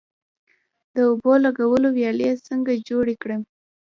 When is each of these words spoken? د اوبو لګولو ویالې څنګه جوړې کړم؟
د 0.93 0.95
اوبو 1.09 1.33
لګولو 1.45 1.87
ویالې 1.97 2.31
څنګه 2.47 2.71
جوړې 2.89 3.15
کړم؟ 3.21 3.41